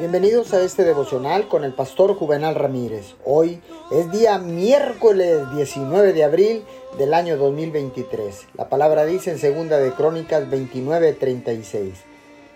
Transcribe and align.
Bienvenidos 0.00 0.54
a 0.54 0.62
este 0.62 0.84
devocional 0.84 1.46
con 1.46 1.62
el 1.62 1.74
pastor 1.74 2.14
Juvenal 2.14 2.54
Ramírez. 2.54 3.16
Hoy 3.22 3.60
es 3.90 4.10
día 4.10 4.38
miércoles 4.38 5.42
19 5.54 6.14
de 6.14 6.24
abril 6.24 6.64
del 6.96 7.12
año 7.12 7.36
2023. 7.36 8.46
La 8.54 8.70
palabra 8.70 9.04
dice 9.04 9.30
en 9.30 9.38
segunda 9.38 9.76
de 9.76 9.92
Crónicas 9.92 10.48
29:36. 10.48 11.92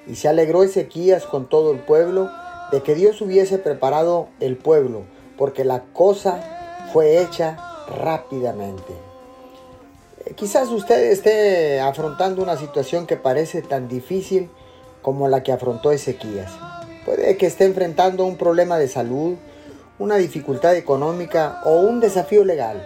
Y 0.07 0.15
se 0.15 0.27
alegró 0.27 0.63
Ezequías 0.63 1.27
con 1.27 1.47
todo 1.47 1.73
el 1.73 1.81
pueblo 1.81 2.31
de 2.73 2.83
que 2.83 2.95
Dios 2.95 3.21
hubiese 3.21 3.59
preparado 3.59 4.29
el 4.41 4.57
pueblo, 4.57 5.03
porque 5.37 5.67
la 5.67 5.85
cosa 5.93 6.87
fue 6.95 7.21
hecha 7.21 7.59
rápidamente. 7.99 8.95
Eh, 10.25 10.33
quizás 10.35 10.71
usted 10.71 11.11
esté 11.11 11.79
afrontando 11.83 12.43
una 12.43 12.57
situación 12.57 13.07
que 13.07 13.17
parece 13.17 13.61
tan 13.61 13.87
difícil 13.87 14.49
como 15.03 15.29
la 15.29 15.43
que 15.43 15.53
afrontó 15.53 15.93
Ezequías. 15.93 16.51
Puede 17.05 17.37
que 17.37 17.47
esté 17.47 17.67
enfrentando 17.67 18.25
un 18.25 18.37
problema 18.37 18.79
de 18.79 18.89
salud, 18.89 19.35
una 19.99 20.17
dificultad 20.17 20.75
económica 20.75 21.61
o 21.65 21.81
un 21.81 22.01
desafío 22.01 22.45
legal. 22.45 22.83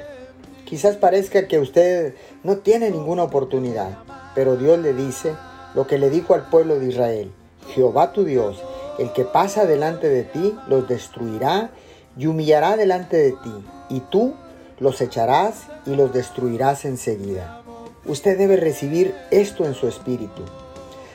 Quizás 0.64 0.96
parezca 0.96 1.46
que 1.46 1.60
usted 1.60 2.14
no 2.42 2.58
tiene 2.58 2.90
ninguna 2.90 3.22
oportunidad, 3.22 3.98
pero 4.34 4.56
Dios 4.56 4.78
le 4.80 4.92
dice 4.92 5.34
lo 5.74 5.86
que 5.86 5.98
le 5.98 6.10
dijo 6.10 6.34
al 6.34 6.48
pueblo 6.50 6.80
de 6.80 6.88
Israel. 6.88 7.32
Jehová 7.74 8.12
tu 8.12 8.24
Dios, 8.24 8.60
el 8.98 9.12
que 9.12 9.24
pasa 9.24 9.66
delante 9.66 10.08
de 10.08 10.24
ti, 10.24 10.58
los 10.66 10.88
destruirá 10.88 11.70
y 12.16 12.26
humillará 12.26 12.76
delante 12.76 13.16
de 13.16 13.32
ti, 13.32 13.64
y 13.88 14.00
tú 14.00 14.34
los 14.80 15.00
echarás 15.00 15.68
y 15.86 15.94
los 15.94 16.12
destruirás 16.12 16.84
enseguida. 16.84 17.62
Usted 18.04 18.36
debe 18.36 18.56
recibir 18.56 19.14
esto 19.30 19.64
en 19.64 19.74
su 19.74 19.86
espíritu. 19.86 20.42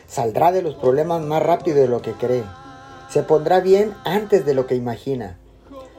Saldrá 0.07 0.53
de 0.53 0.61
los 0.61 0.75
problemas 0.75 1.21
más 1.21 1.43
rápido 1.43 1.77
de 1.77 1.87
lo 1.87 2.01
que 2.01 2.13
cree 2.13 2.43
se 3.13 3.21
pondrá 3.21 3.59
bien 3.59 3.93
antes 4.05 4.43
de 4.43 4.55
lo 4.55 4.65
que 4.65 4.73
imagina. 4.73 5.37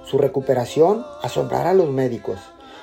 Su 0.04 0.18
recuperación 0.18 1.06
asombrará 1.22 1.70
a 1.70 1.74
los 1.74 1.88
médicos. 1.88 2.40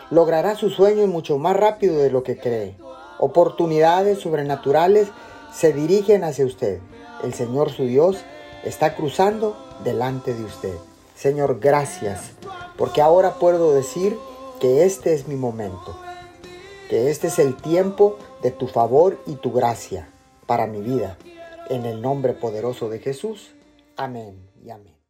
Logrará 0.09 0.55
sus 0.55 0.73
sueños 0.73 1.09
mucho 1.09 1.37
más 1.37 1.57
rápido 1.57 1.97
de 1.97 2.09
lo 2.09 2.23
que 2.23 2.37
cree. 2.37 2.77
Oportunidades 3.19 4.19
sobrenaturales 4.19 5.09
se 5.53 5.73
dirigen 5.73 6.23
hacia 6.23 6.45
usted. 6.45 6.79
El 7.25 7.33
Señor 7.33 7.71
su 7.71 7.83
Dios 7.83 8.23
está 8.63 8.95
cruzando 8.95 9.57
delante 9.83 10.33
de 10.33 10.45
usted. 10.45 10.75
Señor, 11.13 11.59
gracias, 11.59 12.31
porque 12.77 13.01
ahora 13.01 13.33
puedo 13.33 13.73
decir 13.73 14.17
que 14.61 14.85
este 14.85 15.13
es 15.13 15.27
mi 15.27 15.35
momento, 15.35 15.99
que 16.89 17.11
este 17.11 17.27
es 17.27 17.37
el 17.37 17.57
tiempo 17.57 18.15
de 18.41 18.51
tu 18.51 18.67
favor 18.67 19.19
y 19.27 19.35
tu 19.35 19.51
gracia 19.51 20.07
para 20.45 20.67
mi 20.67 20.79
vida. 20.79 21.17
En 21.69 21.85
el 21.85 22.01
nombre 22.01 22.31
poderoso 22.31 22.87
de 22.87 22.99
Jesús. 22.99 23.51
Amén 23.95 24.49
y 24.63 24.69
amén. 24.69 25.00